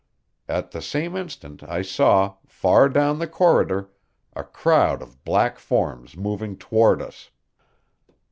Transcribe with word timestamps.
At 0.47 0.71
the 0.71 0.81
same 0.81 1.15
instant 1.15 1.61
I 1.61 1.83
saw, 1.83 2.37
far 2.47 2.89
down 2.89 3.19
the 3.19 3.27
corridor, 3.27 3.91
a 4.35 4.43
crowd 4.43 4.99
of 4.99 5.23
black 5.23 5.59
forms 5.59 6.17
moving 6.17 6.57
toward 6.57 7.03
us. 7.03 7.29